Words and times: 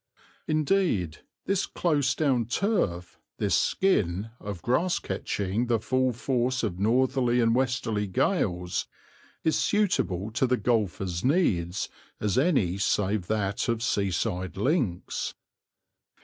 Indeed, 0.47 1.19
this 1.45 1.67
close 1.67 2.15
down 2.15 2.45
turf, 2.47 3.19
this 3.37 3.53
"skin" 3.53 4.31
of 4.39 4.63
grass 4.63 4.97
catching 4.97 5.67
the 5.67 5.79
full 5.79 6.11
force 6.11 6.63
of 6.63 6.79
northerly 6.79 7.39
and 7.39 7.53
westerly 7.53 8.07
gales, 8.07 8.87
is 9.43 9.59
suitable 9.59 10.31
to 10.31 10.47
the 10.47 10.57
golfer's 10.57 11.23
needs 11.23 11.87
as 12.19 12.35
any 12.39 12.79
save 12.79 13.27
that 13.27 13.67
of 13.69 13.83
seaside 13.83 14.57
links. 14.57 15.35